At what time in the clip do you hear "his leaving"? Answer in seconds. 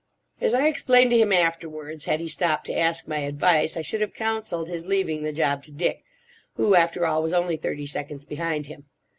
4.67-5.21